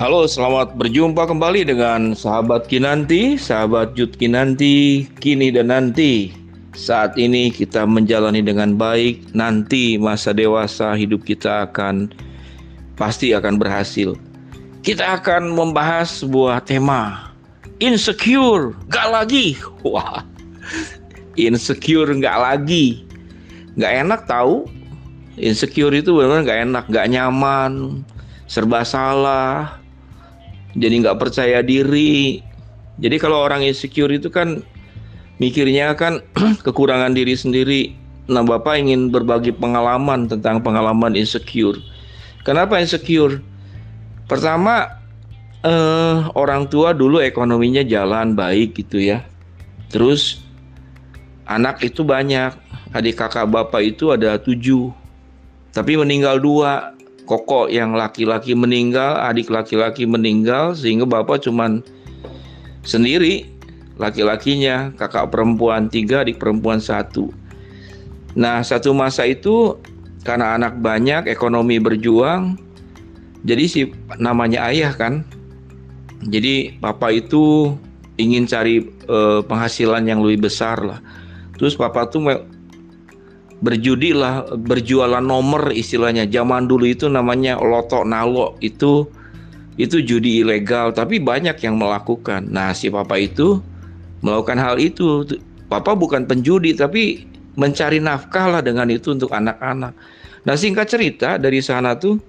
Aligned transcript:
Halo, 0.00 0.24
selamat 0.24 0.80
berjumpa 0.80 1.28
kembali 1.28 1.68
dengan 1.68 2.16
sahabat 2.16 2.72
Kinanti, 2.72 3.36
sahabat 3.36 3.92
Jud 3.92 4.16
Kinanti, 4.16 5.04
kini 5.20 5.52
dan 5.52 5.68
nanti. 5.68 6.32
Saat 6.72 7.20
ini 7.20 7.52
kita 7.52 7.84
menjalani 7.84 8.40
dengan 8.40 8.80
baik, 8.80 9.36
nanti 9.36 10.00
masa 10.00 10.32
dewasa 10.32 10.96
hidup 10.96 11.28
kita 11.28 11.68
akan 11.68 12.16
pasti 12.96 13.36
akan 13.36 13.60
berhasil. 13.60 14.16
Kita 14.80 15.20
akan 15.20 15.52
membahas 15.52 16.24
sebuah 16.24 16.64
tema 16.64 17.36
insecure, 17.84 18.72
gak 18.88 19.12
lagi. 19.12 19.60
Wah, 19.84 20.24
insecure 21.36 22.08
gak 22.16 22.40
lagi. 22.40 23.04
Gak 23.76 24.08
enak 24.08 24.24
tahu. 24.24 24.64
Insecure 25.36 25.92
itu 25.92 26.16
benar-benar 26.16 26.48
gak 26.48 26.60
enak, 26.64 26.84
gak 26.88 27.08
nyaman, 27.12 28.00
serba 28.48 28.80
salah, 28.80 29.80
jadi 30.76 30.94
nggak 31.06 31.18
percaya 31.18 31.58
diri. 31.64 32.44
Jadi 33.00 33.16
kalau 33.16 33.40
orang 33.40 33.64
insecure 33.64 34.12
itu 34.12 34.28
kan 34.28 34.62
mikirnya 35.40 35.96
kan 35.96 36.20
kekurangan 36.66 37.16
diri 37.16 37.34
sendiri. 37.34 37.96
Nah 38.30 38.46
Bapak 38.46 38.78
ingin 38.78 39.10
berbagi 39.10 39.50
pengalaman 39.50 40.30
tentang 40.30 40.62
pengalaman 40.62 41.18
insecure. 41.18 41.80
Kenapa 42.46 42.78
insecure? 42.78 43.42
Pertama 44.30 45.00
eh, 45.66 46.16
orang 46.38 46.70
tua 46.70 46.94
dulu 46.94 47.18
ekonominya 47.18 47.82
jalan 47.82 48.38
baik 48.38 48.78
gitu 48.78 49.02
ya. 49.02 49.26
Terus 49.90 50.44
anak 51.50 51.82
itu 51.82 52.06
banyak. 52.06 52.54
Adik 52.90 53.22
kakak 53.22 53.46
bapak 53.46 53.94
itu 53.94 54.10
ada 54.10 54.38
tujuh. 54.38 54.90
Tapi 55.70 55.94
meninggal 55.94 56.42
dua 56.42 56.94
koko 57.30 57.70
yang 57.70 57.94
laki-laki 57.94 58.58
meninggal, 58.58 59.22
adik 59.22 59.54
laki-laki 59.54 60.02
meninggal 60.02 60.74
sehingga 60.74 61.06
bapak 61.06 61.46
cuman 61.46 61.78
sendiri 62.82 63.46
laki-lakinya, 64.02 64.90
kakak 64.98 65.30
perempuan 65.30 65.86
tiga, 65.86 66.26
adik 66.26 66.42
perempuan 66.42 66.82
satu. 66.82 67.30
Nah 68.34 68.66
satu 68.66 68.90
masa 68.90 69.30
itu 69.30 69.78
karena 70.26 70.58
anak 70.58 70.82
banyak, 70.82 71.30
ekonomi 71.30 71.78
berjuang, 71.78 72.58
jadi 73.46 73.64
si 73.70 73.80
namanya 74.18 74.66
ayah 74.66 74.90
kan, 74.90 75.22
jadi 76.26 76.74
papa 76.82 77.14
itu 77.14 77.78
ingin 78.18 78.50
cari 78.50 78.90
uh, 79.06 79.38
penghasilan 79.46 80.02
yang 80.02 80.18
lebih 80.18 80.50
besar 80.50 80.82
lah. 80.82 80.98
Terus 81.54 81.78
papa 81.78 82.10
tuh 82.10 82.26
berjudi 83.60 84.16
lah, 84.16 84.48
berjualan 84.48 85.22
nomor 85.22 85.72
istilahnya. 85.72 86.24
Zaman 86.28 86.66
dulu 86.66 86.88
itu 86.88 87.06
namanya 87.06 87.60
loto 87.60 88.02
nalo 88.02 88.56
itu 88.64 89.04
itu 89.80 89.96
judi 90.04 90.44
ilegal, 90.44 90.92
tapi 90.92 91.16
banyak 91.16 91.56
yang 91.64 91.80
melakukan. 91.80 92.44
Nah, 92.52 92.76
si 92.76 92.92
papa 92.92 93.16
itu 93.16 93.64
melakukan 94.20 94.60
hal 94.60 94.76
itu. 94.76 95.24
Papa 95.72 95.96
bukan 95.96 96.26
penjudi, 96.28 96.76
tapi 96.76 97.24
mencari 97.56 97.96
nafkah 98.02 98.58
lah 98.58 98.60
dengan 98.60 98.90
itu 98.92 99.14
untuk 99.16 99.32
anak-anak. 99.32 99.96
Nah, 100.44 100.54
singkat 100.56 100.90
cerita 100.90 101.40
dari 101.40 101.64
sana 101.64 101.96
tuh, 101.96 102.20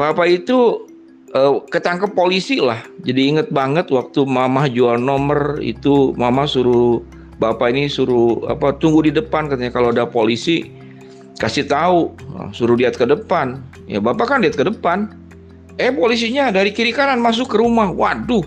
papa 0.00 0.24
itu 0.24 0.88
uh, 1.36 1.60
ketangkep 1.68 2.16
polisi 2.16 2.62
lah. 2.62 2.80
Jadi 3.04 3.36
inget 3.36 3.48
banget 3.52 3.92
waktu 3.92 4.24
mama 4.24 4.70
jual 4.70 4.96
nomor 4.96 5.60
itu, 5.60 6.16
mama 6.16 6.48
suruh 6.48 7.02
bapak 7.36 7.72
ini 7.72 7.88
suruh 7.88 8.48
apa 8.48 8.76
tunggu 8.76 9.04
di 9.04 9.12
depan 9.12 9.48
katanya. 9.48 9.72
Kalau 9.72 9.92
ada 9.92 10.04
polisi 10.08 10.68
kasih 11.36 11.68
tahu. 11.68 12.12
Suruh 12.52 12.76
lihat 12.76 12.96
ke 12.96 13.04
depan. 13.04 13.60
Ya 13.88 14.00
bapak 14.00 14.36
kan 14.36 14.38
lihat 14.42 14.56
ke 14.56 14.64
depan. 14.64 15.12
Eh 15.76 15.92
polisinya 15.92 16.48
dari 16.48 16.72
kiri 16.72 16.92
kanan 16.92 17.20
masuk 17.20 17.52
ke 17.52 17.56
rumah. 17.60 17.92
Waduh. 17.92 18.44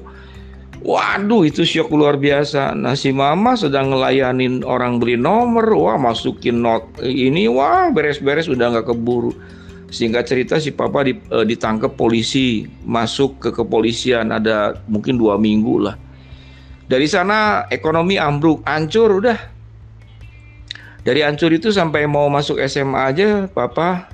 Waduh 0.79 1.43
itu 1.43 1.67
syok 1.67 1.91
luar 1.91 2.15
biasa. 2.15 2.73
Nah 2.73 2.95
si 2.95 3.11
mama 3.11 3.53
sedang 3.53 3.93
ngelayanin 3.93 4.65
orang 4.65 4.97
beli 4.97 5.19
nomor. 5.19 5.69
Wah 5.75 5.99
masukin 5.99 6.63
not 6.65 6.87
ini. 7.03 7.45
Wah 7.45 7.93
beres-beres 7.93 8.49
udah 8.49 8.73
nggak 8.73 8.89
keburu. 8.89 9.35
Sehingga 9.89 10.21
cerita 10.21 10.61
si 10.61 10.69
papa 10.69 11.05
eh, 11.05 11.17
ditangkap 11.45 11.93
polisi. 11.93 12.65
Masuk 12.87 13.37
ke 13.37 13.49
kepolisian. 13.53 14.33
Ada 14.33 14.81
mungkin 14.89 15.21
dua 15.21 15.37
minggu 15.37 15.75
lah 15.85 16.08
dari 16.89 17.05
sana 17.05 17.69
ekonomi 17.69 18.17
ambruk, 18.17 18.65
hancur 18.65 19.21
udah. 19.21 19.37
Dari 21.05 21.21
hancur 21.21 21.53
itu 21.53 21.69
sampai 21.69 22.09
mau 22.09 22.25
masuk 22.33 22.57
SMA 22.65 22.97
aja, 22.97 23.29
papa 23.45 24.09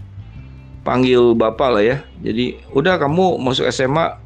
panggil 0.84 1.32
bapak 1.34 1.70
lah 1.72 1.84
ya. 1.84 1.98
Jadi 2.20 2.60
udah 2.76 3.00
kamu 3.00 3.40
masuk 3.40 3.64
SMA, 3.72 4.20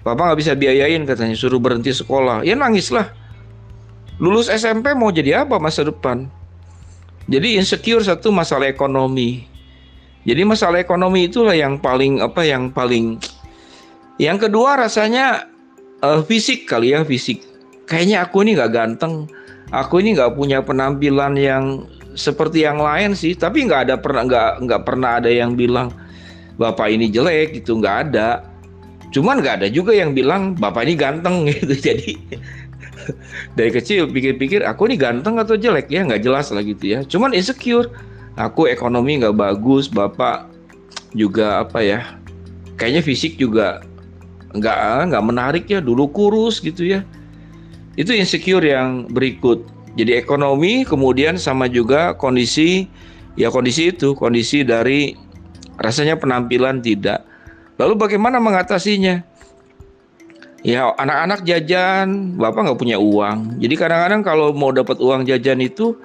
papa 0.00 0.20
nggak 0.32 0.40
bisa 0.40 0.56
biayain 0.56 1.04
katanya, 1.04 1.36
suruh 1.36 1.60
berhenti 1.60 1.92
sekolah. 1.92 2.40
Ya 2.40 2.56
nangis 2.56 2.88
lah. 2.88 3.12
Lulus 4.16 4.48
SMP 4.48 4.96
mau 4.96 5.12
jadi 5.12 5.44
apa 5.44 5.60
masa 5.60 5.84
depan? 5.84 6.32
Jadi 7.28 7.60
insecure 7.60 8.00
satu 8.00 8.32
masalah 8.32 8.66
ekonomi. 8.66 9.44
Jadi 10.24 10.42
masalah 10.48 10.80
ekonomi 10.80 11.28
itulah 11.28 11.52
yang 11.52 11.76
paling 11.76 12.24
apa 12.24 12.48
yang 12.48 12.72
paling 12.72 13.20
yang 14.22 14.38
kedua 14.38 14.78
rasanya 14.78 15.51
uh, 16.02 16.20
fisik 16.26 16.68
kali 16.68 16.92
ya 16.92 17.06
fisik. 17.06 17.40
Kayaknya 17.86 18.26
aku 18.26 18.44
ini 18.44 18.58
nggak 18.58 18.72
ganteng. 18.74 19.30
Aku 19.72 20.04
ini 20.04 20.12
nggak 20.12 20.36
punya 20.36 20.60
penampilan 20.60 21.38
yang 21.38 21.88
seperti 22.12 22.66
yang 22.66 22.82
lain 22.82 23.16
sih. 23.16 23.32
Tapi 23.32 23.64
nggak 23.64 23.88
ada 23.88 23.94
pernah 23.96 24.22
nggak 24.28 24.50
nggak 24.68 24.82
pernah 24.84 25.22
ada 25.22 25.30
yang 25.32 25.56
bilang 25.56 25.88
bapak 26.60 26.92
ini 26.92 27.08
jelek 27.08 27.56
gitu. 27.62 27.80
Nggak 27.80 27.96
ada. 28.10 28.44
Cuman 29.12 29.40
nggak 29.40 29.64
ada 29.64 29.68
juga 29.72 29.96
yang 29.96 30.12
bilang 30.12 30.58
bapak 30.58 30.84
ini 30.88 30.94
ganteng 30.98 31.44
gitu. 31.50 31.72
Jadi 31.72 32.18
dari 33.56 33.70
kecil 33.72 34.06
pikir-pikir 34.12 34.62
aku 34.62 34.86
ini 34.90 35.00
ganteng 35.00 35.40
atau 35.40 35.56
jelek? 35.56 35.88
Ya 35.88 36.04
nggak 36.04 36.22
jelas 36.22 36.52
lah 36.52 36.62
gitu 36.62 36.84
ya. 36.84 37.00
Cuman 37.06 37.32
insecure. 37.32 37.88
Aku 38.32 38.64
ekonomi 38.64 39.20
nggak 39.20 39.36
bagus 39.36 39.92
bapak 39.92 40.48
juga 41.12 41.60
apa 41.60 41.84
ya 41.84 42.16
kayaknya 42.80 43.02
fisik 43.04 43.36
juga 43.36 43.84
nggak 44.52 45.12
nggak 45.12 45.24
menarik 45.24 45.64
ya 45.68 45.80
dulu 45.80 46.08
kurus 46.12 46.60
gitu 46.60 46.84
ya. 46.84 47.00
Itu 47.96 48.12
insecure 48.16 48.64
yang 48.64 49.08
berikut. 49.12 49.68
Jadi 49.92 50.16
ekonomi 50.16 50.88
kemudian 50.88 51.36
sama 51.36 51.68
juga 51.68 52.16
kondisi 52.16 52.88
ya 53.36 53.52
kondisi 53.52 53.92
itu 53.92 54.16
kondisi 54.16 54.64
dari 54.64 55.12
rasanya 55.76 56.16
penampilan 56.16 56.80
tidak. 56.80 57.24
Lalu 57.76 57.96
bagaimana 57.96 58.40
mengatasinya? 58.40 59.24
Ya 60.62 60.94
anak-anak 60.94 61.42
jajan 61.42 62.38
bapak 62.38 62.70
nggak 62.70 62.80
punya 62.80 62.96
uang. 62.96 63.58
Jadi 63.58 63.74
kadang-kadang 63.74 64.22
kalau 64.22 64.54
mau 64.54 64.70
dapat 64.70 65.02
uang 65.02 65.26
jajan 65.26 65.58
itu 65.58 65.98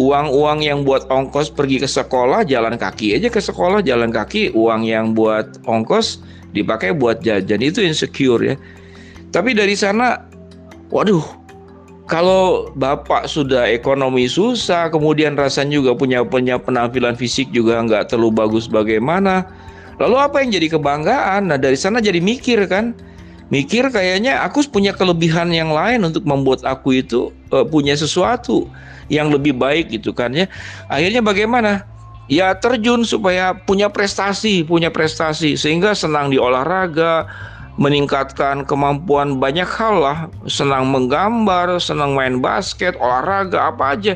uang-uang 0.00 0.64
yang 0.64 0.88
buat 0.88 1.04
ongkos 1.12 1.52
pergi 1.52 1.84
ke 1.84 1.88
sekolah 1.88 2.48
jalan 2.48 2.80
kaki 2.80 3.20
aja 3.20 3.28
ke 3.28 3.38
sekolah 3.38 3.84
jalan 3.84 4.08
kaki. 4.08 4.56
Uang 4.56 4.88
yang 4.88 5.12
buat 5.12 5.60
ongkos 5.68 6.24
dipakai 6.52 6.94
buat 6.94 7.22
jajan 7.22 7.60
itu 7.62 7.82
insecure 7.82 8.42
ya. 8.42 8.56
Tapi 9.30 9.54
dari 9.54 9.78
sana, 9.78 10.26
waduh, 10.90 11.22
kalau 12.10 12.74
bapak 12.74 13.30
sudah 13.30 13.70
ekonomi 13.70 14.26
susah, 14.26 14.90
kemudian 14.90 15.38
rasanya 15.38 15.78
juga 15.78 15.92
punya 15.94 16.26
punya 16.26 16.58
penampilan 16.58 17.14
fisik 17.14 17.46
juga 17.54 17.78
nggak 17.86 18.10
terlalu 18.10 18.34
bagus 18.34 18.66
bagaimana, 18.66 19.46
lalu 20.02 20.18
apa 20.18 20.42
yang 20.42 20.50
jadi 20.50 20.74
kebanggaan? 20.74 21.54
Nah 21.54 21.58
dari 21.58 21.78
sana 21.78 22.02
jadi 22.02 22.18
mikir 22.18 22.66
kan, 22.66 22.98
mikir 23.54 23.86
kayaknya 23.94 24.42
aku 24.42 24.66
punya 24.66 24.90
kelebihan 24.90 25.54
yang 25.54 25.70
lain 25.70 26.02
untuk 26.02 26.26
membuat 26.26 26.66
aku 26.66 26.98
itu 26.98 27.30
uh, 27.54 27.62
punya 27.62 27.94
sesuatu 27.94 28.66
yang 29.06 29.30
lebih 29.30 29.54
baik 29.54 29.94
gitu 29.94 30.10
kan 30.10 30.34
ya. 30.34 30.50
Akhirnya 30.90 31.22
bagaimana? 31.22 31.86
Ya 32.30 32.54
terjun 32.56 33.02
supaya 33.02 33.52
punya 33.52 33.90
prestasi, 33.90 34.62
punya 34.62 34.88
prestasi 34.88 35.58
sehingga 35.58 35.92
senang 35.92 36.30
di 36.30 36.38
olahraga, 36.38 37.26
meningkatkan 37.76 38.62
kemampuan 38.64 39.42
banyak 39.42 39.66
hal 39.66 39.98
lah, 39.98 40.18
senang 40.46 40.88
menggambar, 40.88 41.82
senang 41.82 42.14
main 42.14 42.38
basket, 42.38 42.94
olahraga 43.02 43.74
apa 43.74 43.98
aja. 43.98 44.14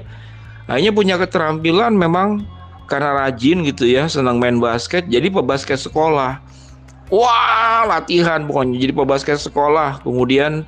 Akhirnya 0.70 0.92
punya 0.94 1.14
keterampilan 1.18 1.92
memang 1.92 2.46
karena 2.86 3.26
rajin 3.26 3.66
gitu 3.66 3.84
ya, 3.84 4.06
senang 4.06 4.38
main 4.38 4.62
basket, 4.62 5.10
jadi 5.10 5.28
pebasket 5.28 5.82
sekolah. 5.82 6.38
Wah, 7.12 7.84
latihan 7.84 8.48
pokoknya 8.48 8.80
jadi 8.80 8.94
pebasket 8.96 9.36
sekolah. 9.36 10.00
Kemudian 10.00 10.64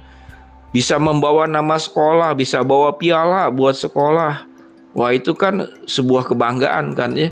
bisa 0.75 1.00
membawa 1.00 1.48
nama 1.48 1.81
sekolah, 1.81 2.37
bisa 2.37 2.60
bawa 2.60 2.93
piala 2.93 3.48
buat 3.48 3.72
sekolah 3.72 4.56
Wah 4.96 5.12
itu 5.12 5.37
kan 5.37 5.69
sebuah 5.84 6.32
kebanggaan 6.32 6.96
kan 6.96 7.12
ya. 7.12 7.28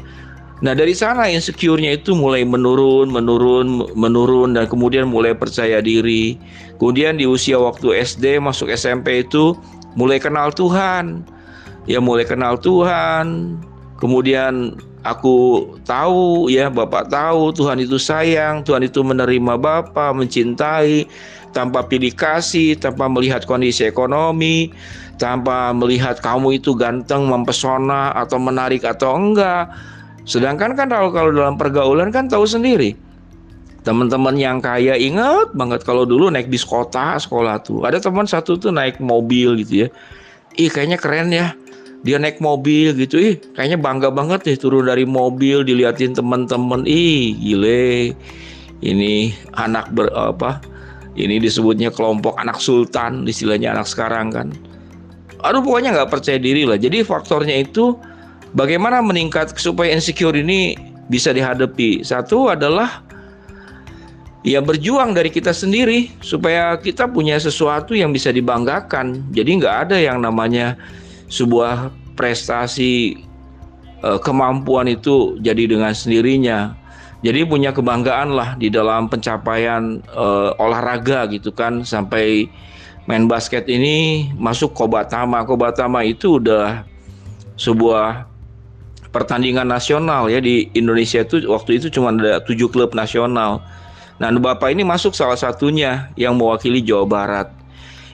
Nah 0.60 0.76
dari 0.76 0.92
sana 0.92 1.26
insecure-nya 1.26 1.96
itu 1.96 2.12
mulai 2.12 2.44
menurun, 2.44 3.10
menurun, 3.10 3.88
menurun 3.96 4.54
dan 4.54 4.68
kemudian 4.68 5.08
mulai 5.08 5.32
percaya 5.32 5.80
diri. 5.80 6.36
Kemudian 6.76 7.16
di 7.16 7.24
usia 7.24 7.56
waktu 7.56 8.04
SD 8.04 8.38
masuk 8.38 8.68
SMP 8.68 9.24
itu 9.24 9.56
mulai 9.96 10.20
kenal 10.20 10.52
Tuhan. 10.52 11.24
Ya 11.88 11.98
mulai 12.04 12.28
kenal 12.28 12.60
Tuhan. 12.60 13.56
Kemudian 13.96 14.76
aku 15.04 15.68
tahu 15.84 16.48
ya 16.48 16.72
Bapak 16.72 17.12
tahu 17.12 17.52
Tuhan 17.52 17.80
itu 17.80 18.00
sayang, 18.00 18.64
Tuhan 18.64 18.84
itu 18.84 19.04
menerima 19.04 19.56
Bapak, 19.60 20.16
mencintai 20.16 21.08
tanpa 21.54 21.86
pilih 21.86 22.10
kasih, 22.10 22.74
tanpa 22.74 23.06
melihat 23.06 23.46
kondisi 23.46 23.86
ekonomi, 23.86 24.74
tanpa 25.16 25.70
melihat 25.76 26.18
kamu 26.20 26.58
itu 26.58 26.74
ganteng, 26.74 27.26
mempesona 27.26 28.14
atau 28.14 28.38
menarik 28.40 28.82
atau 28.82 29.16
enggak. 29.16 29.70
Sedangkan 30.24 30.74
kan 30.74 30.88
kalau 30.88 31.12
kalau 31.12 31.30
dalam 31.30 31.56
pergaulan 31.60 32.08
kan 32.10 32.26
tahu 32.26 32.44
sendiri. 32.44 32.96
Teman-teman 33.84 34.32
yang 34.40 34.64
kaya 34.64 34.96
ingat 34.96 35.52
banget 35.52 35.84
kalau 35.84 36.08
dulu 36.08 36.32
naik 36.32 36.48
bis 36.48 36.64
kota 36.64 37.20
sekolah 37.20 37.60
tuh. 37.60 37.84
Ada 37.84 38.00
teman 38.00 38.24
satu 38.24 38.56
tuh 38.56 38.72
naik 38.72 38.96
mobil 38.96 39.60
gitu 39.60 39.84
ya. 39.84 39.88
Ih 40.56 40.72
kayaknya 40.72 40.96
keren 40.96 41.28
ya 41.28 41.52
dia 42.04 42.20
naik 42.20 42.36
mobil 42.36 42.92
gitu 42.92 43.16
ih 43.16 43.40
kayaknya 43.56 43.80
bangga 43.80 44.12
banget 44.12 44.44
deh 44.44 44.56
turun 44.60 44.84
dari 44.84 45.08
mobil 45.08 45.64
diliatin 45.64 46.12
teman-teman 46.12 46.84
ih 46.84 47.32
gile 47.40 48.12
ini 48.84 49.32
anak 49.56 49.88
ber 49.96 50.12
apa 50.12 50.60
ini 51.16 51.40
disebutnya 51.40 51.88
kelompok 51.88 52.36
anak 52.36 52.60
sultan 52.60 53.24
istilahnya 53.24 53.72
anak 53.72 53.88
sekarang 53.88 54.28
kan 54.28 54.52
aduh 55.44 55.60
pokoknya 55.60 55.92
nggak 55.92 56.10
percaya 56.10 56.40
diri 56.40 56.64
lah. 56.64 56.80
Jadi 56.80 57.04
faktornya 57.04 57.60
itu 57.60 57.94
bagaimana 58.56 59.04
meningkat 59.04 59.52
supaya 59.60 59.92
insecure 59.92 60.34
ini 60.34 60.74
bisa 61.12 61.36
dihadapi? 61.36 62.00
Satu 62.00 62.48
adalah 62.48 63.04
ya 64.44 64.64
berjuang 64.64 65.12
dari 65.12 65.28
kita 65.28 65.52
sendiri 65.52 66.08
supaya 66.24 66.80
kita 66.80 67.08
punya 67.12 67.36
sesuatu 67.36 67.92
yang 67.92 68.10
bisa 68.10 68.32
dibanggakan. 68.32 69.20
Jadi 69.36 69.50
nggak 69.60 69.76
ada 69.88 69.96
yang 70.00 70.24
namanya 70.24 70.80
sebuah 71.28 71.92
prestasi 72.16 73.20
uh, 74.00 74.16
kemampuan 74.20 74.88
itu 74.88 75.36
jadi 75.44 75.68
dengan 75.68 75.92
sendirinya. 75.92 76.72
Jadi 77.24 77.40
punya 77.48 77.72
kebanggaan 77.72 78.36
lah 78.36 78.52
di 78.60 78.68
dalam 78.68 79.08
pencapaian 79.08 80.04
uh, 80.12 80.52
olahraga 80.60 81.24
gitu 81.32 81.56
kan 81.56 81.80
sampai 81.80 82.44
main 83.04 83.28
basket 83.28 83.68
ini 83.68 84.28
masuk 84.36 84.72
Kobatama. 84.72 85.44
Kobatama 85.44 86.04
itu 86.04 86.40
udah 86.40 86.84
sebuah 87.54 88.26
pertandingan 89.14 89.70
nasional 89.70 90.26
ya 90.26 90.42
di 90.42 90.66
Indonesia 90.74 91.22
itu 91.22 91.46
waktu 91.46 91.78
itu 91.78 91.86
cuma 91.92 92.10
ada 92.10 92.42
tujuh 92.42 92.66
klub 92.72 92.96
nasional. 92.96 93.62
Nah, 94.18 94.30
Bapak 94.30 94.70
ini 94.70 94.86
masuk 94.86 95.14
salah 95.14 95.38
satunya 95.38 96.10
yang 96.14 96.38
mewakili 96.38 96.78
Jawa 96.78 97.06
Barat. 97.06 97.48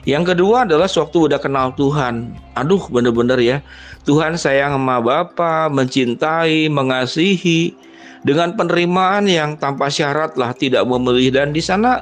Yang 0.01 0.33
kedua 0.33 0.65
adalah 0.65 0.89
sewaktu 0.89 1.29
udah 1.29 1.37
kenal 1.37 1.77
Tuhan. 1.77 2.33
Aduh, 2.57 2.81
bener-bener 2.89 3.37
ya. 3.37 3.57
Tuhan 4.01 4.33
sayang 4.33 4.73
sama 4.73 4.97
Bapa, 4.97 5.69
mencintai, 5.69 6.65
mengasihi 6.73 7.77
dengan 8.25 8.57
penerimaan 8.57 9.29
yang 9.29 9.61
tanpa 9.61 9.93
syarat 9.93 10.33
lah, 10.41 10.57
tidak 10.57 10.89
memilih 10.89 11.29
dan 11.29 11.53
di 11.53 11.61
sana 11.61 12.01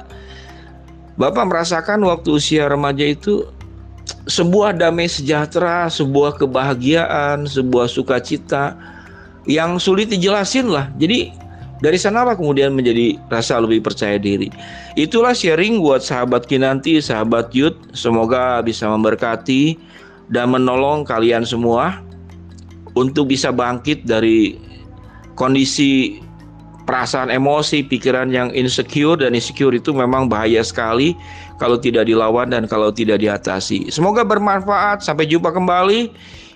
Bapak 1.20 1.52
merasakan 1.52 2.00
waktu 2.08 2.40
usia 2.40 2.64
remaja 2.64 3.04
itu 3.04 3.44
sebuah 4.24 4.72
damai 4.72 5.04
sejahtera, 5.04 5.84
sebuah 5.92 6.40
kebahagiaan, 6.40 7.44
sebuah 7.44 7.92
sukacita 7.92 8.72
yang 9.44 9.76
sulit 9.76 10.08
dijelasin 10.08 10.72
lah. 10.72 10.88
Jadi 10.96 11.28
dari 11.84 12.00
sanalah 12.00 12.40
kemudian 12.40 12.72
menjadi 12.72 13.20
rasa 13.28 13.60
lebih 13.60 13.84
percaya 13.84 14.16
diri. 14.16 14.48
Itulah 14.96 15.36
sharing 15.36 15.84
buat 15.84 16.00
sahabat 16.00 16.48
Kinanti, 16.48 17.04
sahabat 17.04 17.52
Yud. 17.52 17.76
Semoga 17.92 18.64
bisa 18.64 18.88
memberkati 18.88 19.76
dan 20.32 20.56
menolong 20.56 21.04
kalian 21.04 21.44
semua 21.44 22.00
untuk 22.96 23.28
bisa 23.28 23.52
bangkit 23.52 24.08
dari 24.08 24.56
kondisi 25.36 26.20
perasaan 26.84 27.28
emosi, 27.28 27.84
pikiran 27.84 28.32
yang 28.32 28.48
insecure 28.56 29.20
dan 29.20 29.36
insecure 29.36 29.74
itu 29.76 29.92
memang 29.92 30.30
bahaya 30.30 30.64
sekali 30.64 31.16
kalau 31.60 31.76
tidak 31.76 32.08
dilawan 32.08 32.48
dan 32.50 32.64
kalau 32.64 32.88
tidak 32.88 33.20
diatasi. 33.20 33.92
Semoga 33.92 34.24
bermanfaat. 34.24 35.04
Sampai 35.04 35.28
jumpa 35.28 35.52
kembali 35.52 36.10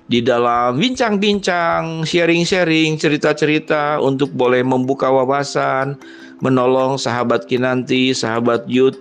di 0.08 0.20
dalam 0.20 0.76
bincang-bincang, 0.76 2.04
sharing-sharing, 2.04 3.00
cerita-cerita 3.00 4.00
untuk 4.00 4.32
boleh 4.36 4.60
membuka 4.60 5.08
wawasan, 5.08 5.96
menolong 6.44 7.00
sahabat 7.00 7.48
kinanti, 7.48 8.12
sahabat 8.12 8.68
youth, 8.68 8.96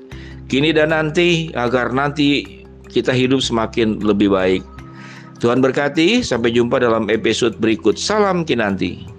kini 0.48 0.72
dan 0.72 0.96
nanti 0.96 1.52
agar 1.60 1.92
nanti 1.92 2.64
kita 2.88 3.12
hidup 3.12 3.44
semakin 3.44 4.00
lebih 4.00 4.32
baik. 4.32 4.64
Tuhan 5.44 5.60
berkati, 5.60 6.24
sampai 6.24 6.56
jumpa 6.56 6.80
dalam 6.80 7.12
episode 7.12 7.60
berikut. 7.60 8.00
Salam 8.00 8.48
kinanti. 8.48 9.13